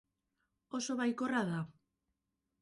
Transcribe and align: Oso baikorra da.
Oso 0.77 0.95
baikorra 1.01 1.43
da. 1.51 1.61